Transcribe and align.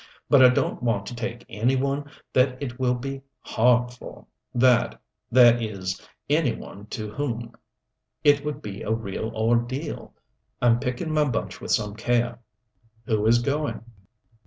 But 0.31 0.43
I 0.43 0.49
don't 0.49 0.81
want 0.81 1.05
to 1.05 1.15
take 1.15 1.45
any 1.47 1.75
one 1.75 2.09
that 2.33 2.57
it 2.59 2.79
will 2.79 2.95
be 2.95 3.21
hard 3.41 3.91
for, 3.93 4.25
that 4.51 4.99
that 5.31 5.61
is 5.61 6.01
any 6.27 6.55
one 6.55 6.87
to 6.87 7.11
whom 7.11 7.53
it 8.23 8.43
would 8.43 8.63
be 8.63 8.81
a 8.81 8.91
real 8.91 9.31
ordeal. 9.35 10.15
I'm 10.59 10.79
picking 10.79 11.11
my 11.13 11.25
bunch 11.25 11.61
with 11.61 11.69
some 11.69 11.93
care." 11.95 12.39
"Who 13.05 13.27
is 13.27 13.43
going?" 13.43 13.83